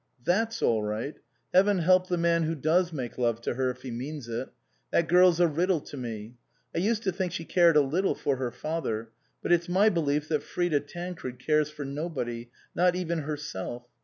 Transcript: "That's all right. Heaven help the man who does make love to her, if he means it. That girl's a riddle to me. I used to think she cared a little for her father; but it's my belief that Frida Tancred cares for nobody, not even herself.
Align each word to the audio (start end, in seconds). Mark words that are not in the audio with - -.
"That's 0.33 0.63
all 0.63 0.81
right. 0.81 1.13
Heaven 1.53 1.77
help 1.77 2.07
the 2.07 2.17
man 2.17 2.41
who 2.41 2.55
does 2.55 2.91
make 2.91 3.19
love 3.19 3.39
to 3.41 3.53
her, 3.53 3.69
if 3.69 3.83
he 3.83 3.91
means 3.91 4.27
it. 4.27 4.49
That 4.89 5.07
girl's 5.07 5.39
a 5.39 5.47
riddle 5.47 5.79
to 5.81 5.95
me. 5.95 6.37
I 6.73 6.79
used 6.79 7.03
to 7.03 7.11
think 7.11 7.31
she 7.33 7.45
cared 7.45 7.77
a 7.77 7.81
little 7.81 8.15
for 8.15 8.37
her 8.37 8.49
father; 8.49 9.11
but 9.43 9.51
it's 9.51 9.69
my 9.69 9.89
belief 9.89 10.27
that 10.29 10.41
Frida 10.41 10.79
Tancred 10.79 11.37
cares 11.37 11.69
for 11.69 11.85
nobody, 11.85 12.49
not 12.73 12.95
even 12.95 13.19
herself. 13.19 13.83